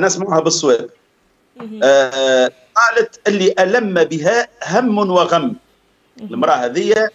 [0.00, 0.90] نسمعها بالصواب
[1.82, 5.56] آه قالت اللي ألم بها هم وغم.
[6.20, 7.10] المرأة هذه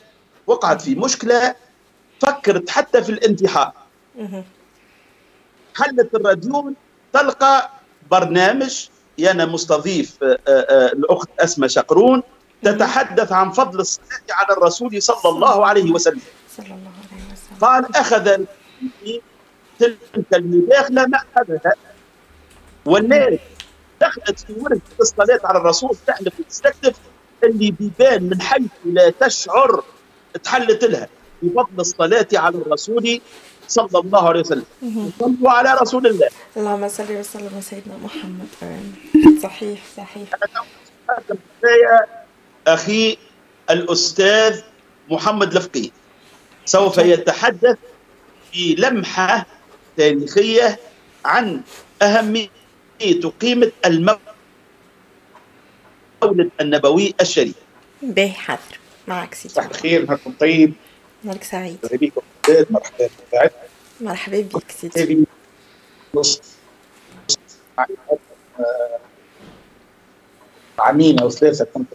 [0.47, 1.56] وقعت في مشكلة
[2.21, 3.71] فكرت حتى في الانتحار.
[5.76, 6.74] حلت الراديو
[7.13, 7.70] تلقى
[8.12, 8.88] برنامج
[9.20, 12.24] أنا مستضيف آه، آه، الأخت أسماء شقرون
[12.63, 16.22] تتحدث عن فضل الصلاة على الرسول صلى الله عليه وسلم.
[16.58, 17.58] صلى الله عليه وسلم.
[17.62, 18.45] قال أخذ
[19.80, 21.73] تلك المداخلة ما أخذها.
[22.85, 23.39] والناس
[24.02, 26.95] دخلت في ورد الصلاة على الرسول تحلف وتستكتف
[27.44, 29.84] اللي بيبان من حيث لا تشعر
[30.44, 31.09] تحلت لها
[31.41, 33.21] بفضل الصلاة على الرسول
[33.67, 34.66] صلى الله عليه وسلم.
[35.20, 36.30] صلوا على رسول الله.
[36.58, 38.48] اللهم صل وسلم على سيدنا محمد.
[39.44, 40.30] صحيح صحيح.
[42.67, 43.17] أخي
[43.70, 44.61] الأستاذ
[45.09, 45.91] محمد لفقي
[46.66, 47.77] سوف يتحدث
[48.52, 49.45] في لمحة
[49.97, 50.80] تاريخية
[51.25, 51.61] عن
[52.02, 52.50] أهمية
[53.41, 54.19] قيمة المولد
[56.61, 57.55] النبوي الشريف.
[58.01, 58.79] به حذر.
[59.07, 59.53] معك سيدي.
[59.53, 60.73] صباح الخير نهاركم طيب.
[61.23, 61.77] نهارك سعيد.
[61.83, 62.21] بكم.
[62.69, 63.09] مرحبا
[64.01, 65.25] مرحبا بك سيدي.
[70.79, 71.66] عامين أو ثلاثة.
[71.66, 71.88] كنت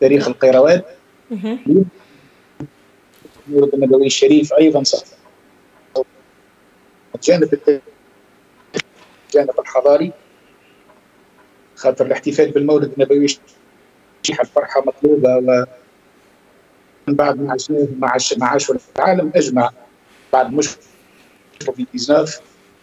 [0.00, 0.82] تاريخ القيروان
[3.48, 5.17] المولد النبوي الشريف أيضا صح
[7.18, 7.58] الجانب
[9.26, 10.12] الجانب الحضاري.
[11.76, 13.26] خاطر الاحتفال بالمولد النبوي
[14.40, 15.64] الفرحه مطلوبة و
[17.08, 18.54] من بعد ما عشناه مع مع
[18.96, 19.70] العالم أجمع
[20.32, 20.66] بعد مش
[21.60, 22.40] في 19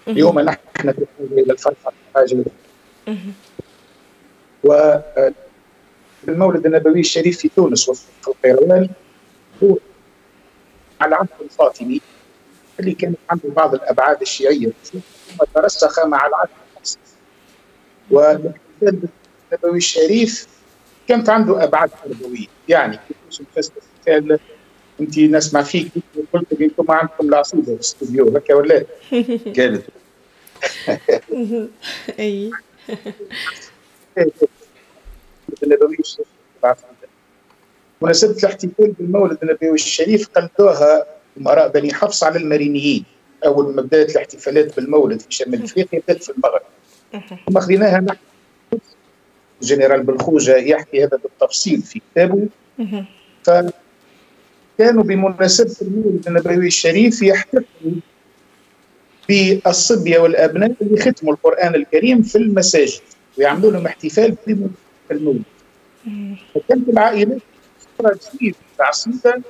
[0.08, 0.59] اليوم نحن
[0.92, 2.45] في إلى الفرحه حاجة
[4.64, 4.99] و
[6.27, 8.89] المولد النبوي الشريف في تونس وفي القيروان
[9.64, 9.77] هو
[11.02, 12.02] على عهد الفاطمي
[12.79, 14.71] اللي كانت عنده بعض الأبعاد الشيعية.
[14.83, 14.99] ثم
[15.55, 16.49] ترسخ مع العهد
[18.11, 19.09] والاحتفال
[19.52, 20.47] النبوي الشريف
[21.08, 22.99] كانت عنده أبعاد تربويه يعني
[24.99, 25.87] انت نسمع فيك
[26.33, 28.85] قلت أنتم ما عندكم العصيده في الاستوديو هكا ولا؟
[29.55, 29.83] كانت
[32.19, 32.52] أي.
[35.64, 36.27] النبوي الشريف
[38.02, 41.05] مناسبة الاحتفال بالمولد النبوي الشريف قلدوها
[41.37, 43.05] أمراء بني حفص على المارينيين
[43.45, 46.61] أول ما بدأت الاحتفالات بالمولد في شمال أفريقيا بدأت في المغرب.
[47.49, 48.17] ثم خذيناها نحن
[49.61, 52.47] جنرال بالخوجة يحكي هذا بالتفصيل في كتابه.
[53.43, 57.93] فكانوا بمناسبة المولد النبوي الشريف يحتفلوا
[59.29, 63.02] بالصبية والأبناء اللي ختموا القرآن الكريم في المساجد
[63.37, 64.71] ويعملوا لهم احتفال بمولد
[65.11, 65.43] المولد
[66.55, 67.41] فكانت العائلات
[68.79, 69.41] العصيدة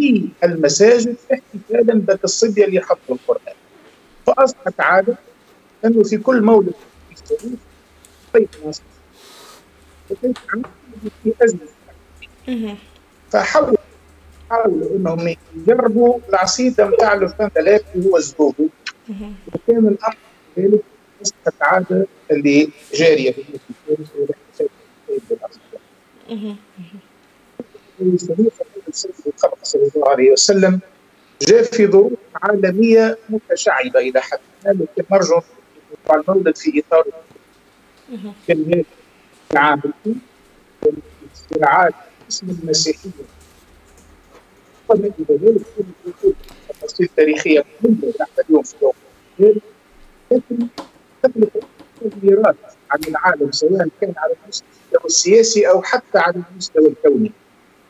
[0.00, 3.54] في المساجد احتفالا بالصبية اللي حفظوا القرآن.
[4.26, 5.18] فأصبحت عادة
[5.84, 6.74] أنه في كل مولد
[7.28, 7.56] في
[8.34, 8.82] بيت ناس
[11.22, 11.60] في أزمة.
[13.30, 13.76] فحاولوا
[14.50, 18.54] حاولوا إنهم يجربوا العصيده نتاع الفندلات اللي هو الزبوب
[19.54, 20.16] وكان الأمر
[20.58, 20.82] ذلك
[21.22, 23.44] أصبحت عادة اللي جاريه في
[28.02, 28.50] الاحتفال
[29.62, 30.80] صلى الله عليه وسلم
[31.42, 35.40] جاء في ظروف عالمية متشعبة إلى حد ما لكن نرجو
[36.10, 37.04] المولد في إطار
[38.48, 38.84] كان
[39.56, 39.80] عام
[41.50, 41.94] صراعات
[42.30, 43.10] اسم المسيحية.
[44.88, 45.62] ومن ذلك
[46.68, 48.92] تفاصيل تاريخية مهمة نحن اليوم في يوم
[50.30, 50.66] لكن
[51.22, 51.60] تكلفة
[52.00, 52.56] تغييرات
[52.90, 57.32] عن العالم سواء كان على المستوى السياسي أو حتى على المستوى الكوني.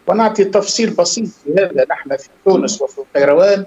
[0.06, 1.86] ونعطي تفصيل بسيط في هذا.
[1.90, 3.66] نحن في تونس وفي القيروان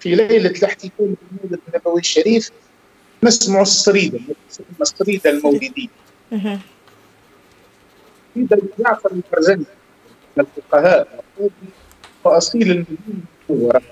[0.00, 2.50] في ليلة الاحتفال بالمولد النبوي الشريف
[3.22, 4.20] نسمع الصريدة
[4.80, 5.88] الصريدة المولدية
[8.34, 9.64] صريدة جعفر الفرزني
[10.36, 11.24] من الفقهاء
[12.24, 13.82] وأصيل المدينة المنورة.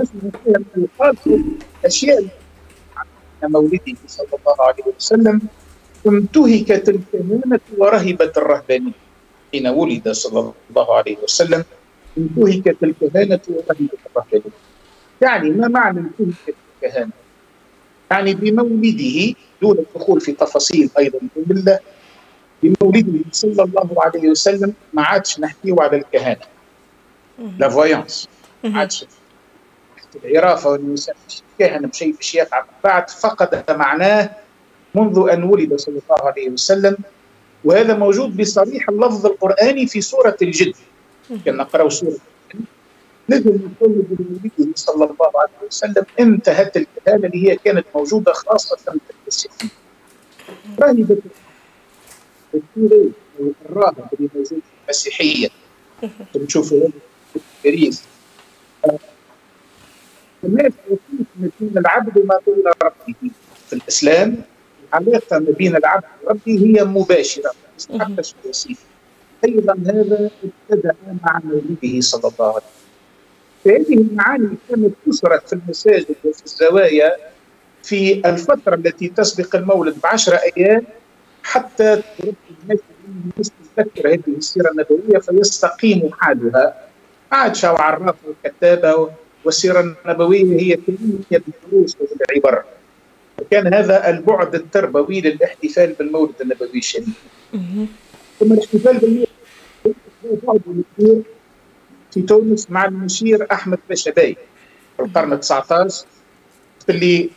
[0.00, 2.26] نسمع فيها من أشياء
[3.42, 5.40] مولده صلى الله عليه وسلم
[6.06, 8.92] انتهكت الكهنة ورهبت الرهبانية.
[9.54, 11.64] حين ولد صلى الله عليه وسلم
[12.18, 14.54] انتهكت الكهانة ورهبت الرهبانية
[15.20, 17.10] يعني ما معنى انتهكت الكهانة؟
[18.10, 21.78] يعني بمولده دون الدخول في تفاصيل أيضا بالله
[22.62, 26.46] بمولده صلى الله عليه وسلم ما عادش نحكيه على الكهانة.
[27.58, 28.28] لا فويونس
[28.64, 29.04] ما عادش.
[30.24, 31.16] العرافة والنساء
[31.52, 34.30] الكاهن بشيء باش يقع بعد فقد معناه
[34.94, 36.96] منذ أن ولد صلى الله عليه وسلم
[37.64, 40.72] وهذا موجود بصريح اللفظ القرآني في سورة الجن
[41.44, 42.16] كان نقرأ سورة
[43.28, 49.68] نجم نقول بمولده صلى الله عليه وسلم انتهت الكهانه اللي هي كانت موجودة خاصة في.
[50.78, 51.16] راهبه
[52.54, 53.12] الكوري
[53.70, 55.48] الراهب اللي موجود في المسيحيه
[56.36, 56.88] نشوفوا
[57.32, 58.02] في باريس
[60.44, 60.72] الناس
[61.38, 63.14] ما بين العبد وما بين ربه
[63.68, 64.42] في الإسلام
[64.98, 66.84] العلاقه ما بين العبد وربه هي
[67.78, 68.76] تستحقش وسيله
[69.44, 70.30] أيضا هذا
[70.70, 70.94] ابتدأ
[71.24, 72.84] مع مولده صلى الله عليه وسلم.
[73.64, 77.16] فهذه المعاني كانت تسرد في المساجد وفي الزوايا
[77.82, 80.82] في الفترة التي تسبق المولد بعشرة أيام
[81.42, 82.02] حتى
[82.62, 86.74] الناس الناس تتذكر هذه السيرة النبوية فيستقيم حالها.
[87.32, 89.10] عاد شاو عرافة وكتابة
[89.44, 92.64] والسيرة النبوية هي كمية بالدروس وبالعبر
[93.38, 97.08] وكان هذا البعد التربوي للاحتفال بالمولد النبوي الشريف.
[98.40, 99.28] ثم الاحتفال بالمولد
[102.10, 104.36] في تونس مع المشير أحمد باشا في
[105.00, 106.06] القرن 19
[106.88, 107.30] اللي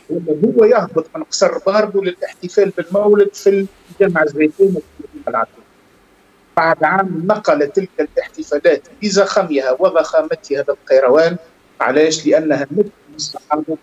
[0.44, 4.76] هو يهبط من قصر باردو للاحتفال بالمولد في الجامع الزيتون
[5.24, 5.44] في
[6.56, 11.36] بعد عام نقل تلك الاحتفالات بزخمها وضخامتها بالقيروان
[11.80, 13.76] علاش؟ لأنها مثل الصحابه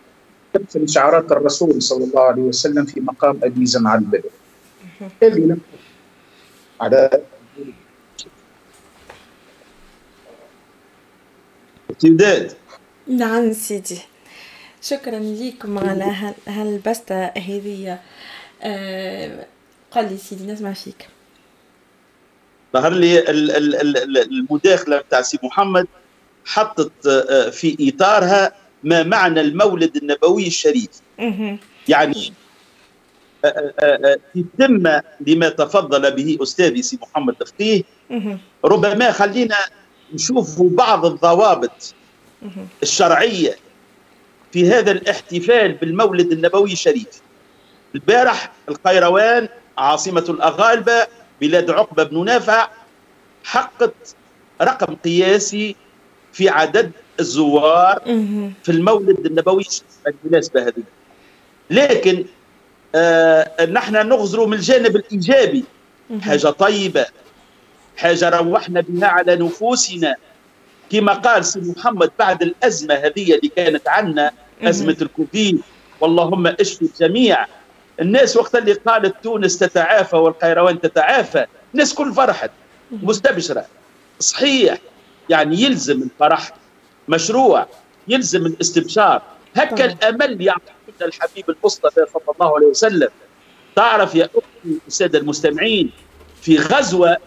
[0.56, 4.30] تمثل شعارات الرسول صلى الله عليه وسلم في مقام أبي زمع البدر.
[5.24, 5.62] اللي لم
[6.82, 7.10] على
[11.90, 12.54] امتداد
[13.08, 14.00] نعم سيدي.
[14.82, 18.00] شكرا لكم على هالبسطة هذه.
[18.62, 19.46] آه
[19.92, 21.08] قال لي سيدي نسمع فيك.
[22.74, 23.30] ظهر لي
[24.22, 25.88] المداخلة بتاع سي محمد
[26.46, 30.90] حطت آه، في إطارها ما معنى المولد النبوي الشريف.
[31.88, 32.34] يعني
[34.34, 37.84] تتم آه، آه، لما تفضل به أستاذي سي محمد الفقيه
[38.66, 39.56] ربما خلينا
[40.14, 41.94] نشوف بعض الضوابط
[42.84, 43.56] الشرعية
[44.52, 47.22] في هذا الاحتفال بالمولد النبوي الشريف.
[47.96, 51.08] البارح القيروان عاصمة الأغالبة
[51.42, 52.70] بلاد عقبة بن نافع
[53.44, 54.16] حققت
[54.62, 55.76] رقم قياسي
[56.34, 58.02] في عدد الزوار
[58.64, 59.64] في المولد النبوي
[60.24, 60.84] بالمناسبه هذه.
[61.70, 62.26] لكن
[62.96, 65.64] آه نحن نغزر من الجانب الإيجابي.
[66.22, 67.06] حاجة طيبة.
[67.98, 70.16] حاجة روحنا بها على نفوسنا.
[70.92, 74.32] كما قال سي محمد بعد الأزمة هذه اللي كانت عنا
[74.62, 75.62] أزمة الكوفيد.
[76.02, 77.46] واللهم اشفي الجميع.
[78.00, 82.52] الناس وقت اللي قالت تونس تتعافى والقيروان تتعافى الناس كل فرحت.
[82.92, 83.66] مستبشرة.
[84.20, 84.78] صحيح.
[85.30, 86.54] يعني يلزم الفرح.
[87.08, 87.68] مشروع
[88.08, 89.22] يلزم الاستبشار
[89.56, 90.72] هكا الأمل يعطينا
[91.02, 93.10] الحبيب المصطفى صلى الله عليه وسلم.
[93.76, 95.92] تعرف يا أختي السادة المستمعين
[96.42, 97.18] في غزوة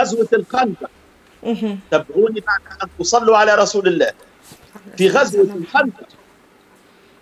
[0.00, 0.90] غزوة الخندق
[1.90, 4.12] تبعوني بعد أن تصلوا على رسول الله.
[4.96, 6.08] في غزوة الخندق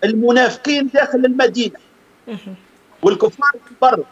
[0.03, 1.79] المنافقين داخل المدينة.
[3.01, 4.03] والكفار في البر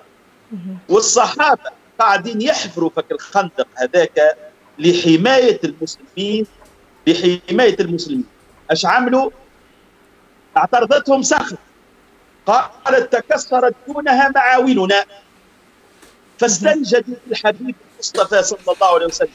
[0.89, 1.69] والصحابة
[1.99, 4.37] قاعدين يحفروا فك الخندق هذاك
[4.79, 6.45] لحماية المسلمين
[7.07, 8.25] لحماية المسلمين.
[8.71, 9.31] إيش عملوا؟
[10.57, 11.57] اعترضتهم صخر
[12.45, 15.05] قالت تكسرت دونها معاوننا.
[16.39, 19.29] فاستنجدوا الحبيب المصطفى صلى الله عليه وسلم.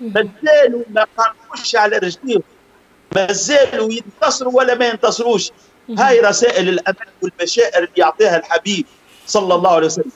[0.00, 2.42] ما زالوا ما قاموش على رجليهم.
[3.16, 5.50] ما زالوا ينتصروا ولا ما ينتصروش.
[5.98, 8.86] هاي رسائل الامل والبشائر اللي يعطيها الحبيب
[9.26, 10.12] صلى الله عليه وسلم.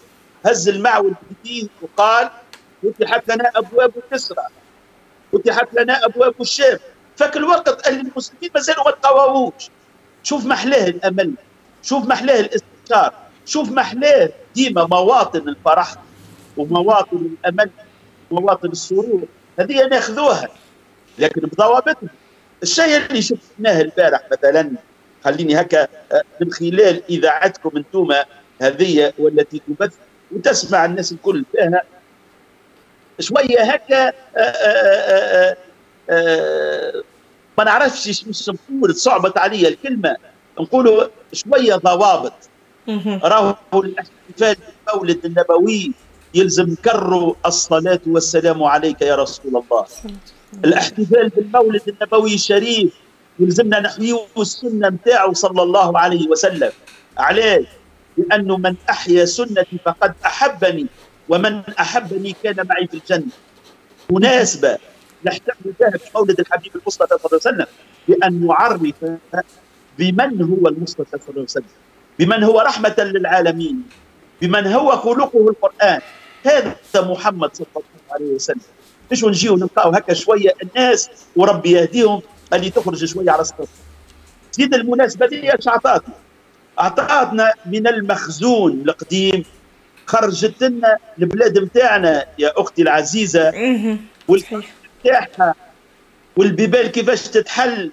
[0.46, 2.30] هز المعول الجديد وقال
[2.82, 4.44] فتحت لنا أبواب كسرى
[5.34, 6.78] فتحت لنا أبواب الشام
[7.16, 9.70] فك الوقت المسلمين ما زالوا ما تقاوموش.
[10.22, 11.34] شوف محلاه الأمل
[11.82, 13.14] شوف محلاه الاستقرار
[13.46, 15.94] شوف محلاه ديما مواطن الفرح
[16.56, 17.70] ومواطن الأمل
[18.30, 19.24] ومواطن السرور.
[19.58, 20.48] هذه ناخذوها
[21.18, 22.08] لكن بضوابطها
[22.62, 24.70] الشيء اللي شفناه البارح مثلا
[25.24, 28.08] خليني هكا آه، من خلال إذاعتكم أنتم
[28.60, 29.94] هذه والتي تبث
[30.32, 31.82] وتسمع الناس الكل فيها
[33.20, 35.56] شوية هكا آه،
[36.10, 37.02] آه،
[37.58, 40.16] ما نعرفش مش نقول صعبت علي الكلمة.
[40.60, 42.32] نقولوا شوية ضوابط.
[43.08, 44.56] راهو الاحتفال
[44.86, 45.92] بالمولد النبوي
[46.34, 49.86] يلزم نكرروا الصلاة والسلام عليك يا رسول الله.
[50.64, 52.92] الاحتفال بالمولد النبوي الشريف
[53.38, 56.72] يلزمنا نحييه السنة نتاعه صلى الله عليه وسلم.
[57.18, 57.64] علاش؟
[58.16, 60.86] لأنه من أحيا سنتي فقد أحبني.
[61.28, 63.32] ومن أحبني كان معي في الجنة.
[64.10, 64.78] مناسبة
[65.26, 67.66] نحتفل بها بمولد الحبيب المصطفى صلى الله عليه وسلم
[68.08, 68.80] بأن نعرف
[69.98, 71.64] بمن هو المصطفى صلى الله عليه وسلم.
[72.18, 73.82] بمن هو رحمة للعالمين.
[74.42, 76.00] بمن هو خلقه القرآن.
[76.44, 78.60] هذا محمد صلى الله عليه وسلم.
[79.12, 83.68] مش نجيو نلقاو هكا شوية الناس وربي يهديهم اللي تخرج شوية على السطح.
[84.52, 86.14] زيد المناسبة دي اش عطاتنا
[86.78, 89.44] أعطاتنا من المخزون القديم
[90.06, 93.52] خرجت لنا البلاد نتاعنا يا أختي العزيزة.
[94.28, 95.54] والفتاحه
[96.36, 97.90] والبيبان كيفاش تتحل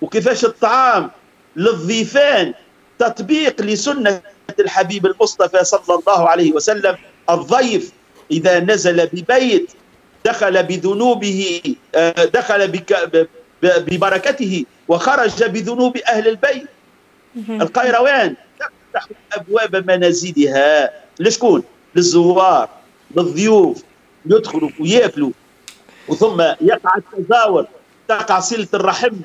[0.00, 1.10] وكيفاش الطعام
[1.56, 2.54] للضيفان.
[2.98, 4.20] تطبيق لسنة
[4.60, 6.96] الحبيب المصطفى صلى الله عليه وسلم.
[7.30, 7.92] الضيف
[8.30, 9.70] إذا نزل ببيت
[10.24, 11.60] دخل بذنوبه
[11.94, 12.82] آه، دخل
[13.62, 16.66] ببركته وخرج بذنوب أهل البيت.
[17.48, 20.90] القيروان تفتح أبواب منازلها.
[21.20, 21.62] لشكون؟
[21.94, 22.68] للزوار
[23.16, 23.82] للضيوف
[24.26, 25.30] يدخلوا وياكلوا.
[26.08, 27.66] وثم يقع التزاور
[28.08, 29.16] تقع صلة الرحم.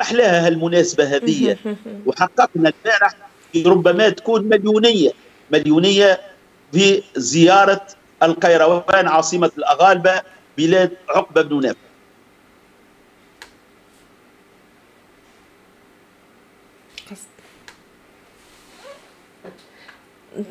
[0.00, 1.56] أحلاها هالمناسبة هذه
[2.06, 3.16] وحققنا البارح
[3.66, 5.10] ربما تكون مليونية.
[5.50, 6.20] مليونية
[6.72, 7.86] في زيارة
[8.22, 10.22] القيروان عاصمة الأغالبة
[10.58, 11.92] بلاد عقبة بن نافع.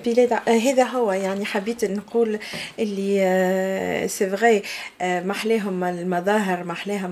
[0.05, 2.39] بلاد هذا هو يعني حبيت نقول
[2.79, 4.61] اللي سي فغي
[5.01, 7.07] محلاهم المظاهر محلاها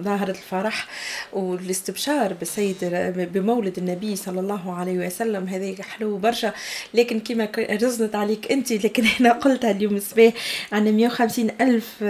[0.00, 0.86] مظاهر الفرح
[1.32, 2.76] والاستبشار بالسيد
[3.16, 5.48] بمولد النبي صلى الله عليه وسلم.
[5.48, 6.52] هذا حلو برشا.
[6.94, 10.32] لكن كما رزنت عليك أنت لكن أنا قلتها اليوم الصباح
[10.72, 12.04] عندنا 150 ألف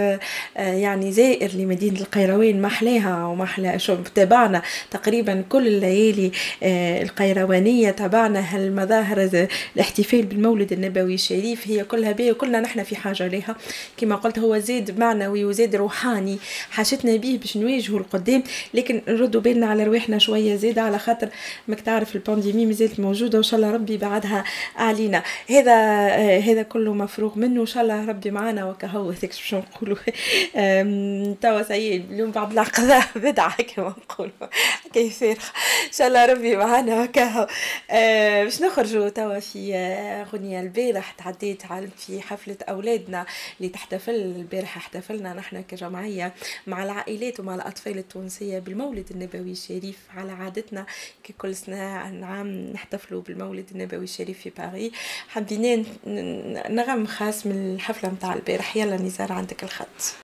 [0.55, 6.31] يعني زائر لمدينة القيروان محلاها ومحلى شو تابعنا تقريبا كل الليالي
[7.03, 9.47] القيروانية تابعنا هالمظاهر
[9.93, 13.55] الاحتفال بالمولد النبوي الشريف هي كلها بيه وكلنا نحن في حاجة لها
[13.97, 16.37] كما قلت هو زاد معنوي وزاد روحاني
[16.71, 18.43] حاجتنا به باش نواجهه القدام.
[18.73, 21.29] لكن نردوا بالنا على رواحنا شوية زاد على خاطر
[21.67, 24.43] ماك تعرف البانديمي مازالت موجودة وإن شاء الله ربي بعدها
[24.75, 29.09] علينا هذا آه هذا كله مفروغ منه وإن شاء الله ربي معنا وكهو.
[29.11, 29.97] هذاك باش نقولوا؟
[31.41, 34.31] توا سيد اليوم بعد العقدة بدعة كما نقولوا.
[34.93, 35.35] كيف إن
[35.97, 37.47] شاء الله ربي معنا وكهو.
[37.91, 39.82] آه باش نخرجوا توا في
[40.33, 41.63] غنية البارح تعديت
[41.97, 43.25] في حفلة أولادنا
[43.59, 46.33] اللي تحتفل البارح احتفلنا نحن كجمعية
[46.67, 50.85] مع العائلات ومع الأطفال التونسية بالمولد النبوي الشريف على عادتنا
[51.23, 51.81] ككل سنة
[52.25, 54.91] عام نحتفلوا بالمولد النبوي الشريف في باريس.
[55.27, 55.83] حبينا
[56.69, 58.77] نغم خاص من الحفلة متاع البارح.
[58.77, 60.22] يلا نزار عندك الخط.